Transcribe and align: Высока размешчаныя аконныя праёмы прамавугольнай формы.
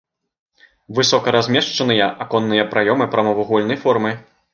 Высока 0.99 1.33
размешчаныя 1.35 2.07
аконныя 2.25 2.65
праёмы 2.73 3.09
прамавугольнай 3.13 3.79
формы. 3.85 4.15